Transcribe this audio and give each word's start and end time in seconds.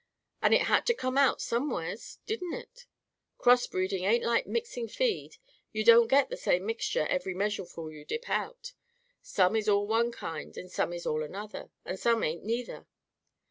And 0.41 0.51
it 0.55 0.63
had 0.63 0.87
to 0.87 0.95
come 0.95 1.15
out, 1.15 1.43
somewheres, 1.43 2.17
didn't 2.25 2.55
it? 2.55 2.87
Cross 3.37 3.67
breeding 3.67 4.03
ain't 4.03 4.23
like 4.23 4.47
mixing 4.47 4.87
feed. 4.87 5.37
You 5.73 5.83
don't 5.85 6.07
get 6.07 6.29
the 6.31 6.37
same 6.37 6.65
mixture, 6.65 7.05
every 7.05 7.35
measureful 7.35 7.91
you 7.93 8.03
dip 8.03 8.27
out. 8.27 8.73
Some 9.21 9.55
is 9.55 9.69
all 9.69 9.85
one 9.85 10.11
kind 10.11 10.57
and 10.57 10.71
some 10.71 10.91
is 10.91 11.05
all 11.05 11.21
another, 11.21 11.69
and 11.85 11.99
some 11.99 12.23
ain't 12.23 12.43
neither. 12.43 12.87